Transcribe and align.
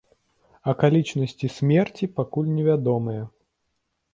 Акалічнасці 0.71 1.49
смерці 1.57 2.09
пакуль 2.21 2.51
невядомыя. 2.57 3.23